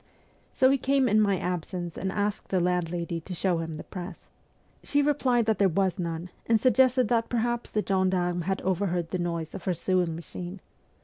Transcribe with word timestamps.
So 0.51 0.71
he 0.71 0.79
came 0.79 1.07
in 1.07 1.21
my 1.21 1.37
absence 1.37 1.95
and 1.95 2.11
asked 2.11 2.47
the 2.47 2.59
landlady 2.59 3.19
to 3.19 3.35
show 3.35 3.59
him 3.59 3.75
the 3.75 3.83
press. 3.83 4.29
She 4.81 5.03
replied 5.03 5.45
that 5.45 5.59
there 5.59 5.69
was 5.69 5.99
none, 5.99 6.31
and 6.47 6.59
suggested 6.59 7.07
that 7.09 7.29
perhaps 7.29 7.69
the 7.69 7.83
gendarme 7.87 8.41
had 8.45 8.61
overheard 8.63 9.11
the 9.11 9.19
noise 9.19 9.53
of 9.53 9.65
her 9.65 9.75
sewing 9.75 10.15
machine. 10.15 10.59